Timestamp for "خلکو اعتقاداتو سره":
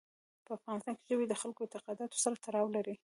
1.41-2.35